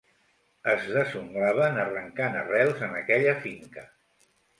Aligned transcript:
Es 0.71 0.85
desunglaven 0.93 1.77
arrencant 1.83 2.39
arrels 2.39 2.81
en 2.87 2.97
aquella 3.03 3.37
finca. 3.45 3.85